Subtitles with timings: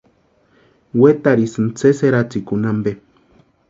[1.01, 2.91] Wetarhisïnti sési eratsikuni ampe.